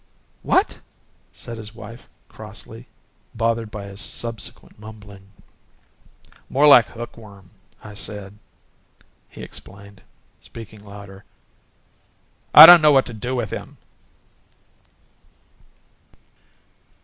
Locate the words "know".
12.81-12.91